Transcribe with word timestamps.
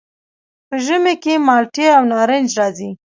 په 0.67 0.75
ژمي 0.85 1.15
کې 1.23 1.33
مالټې 1.47 1.87
او 1.97 2.03
نارنج 2.11 2.49
راځي. 2.59 2.89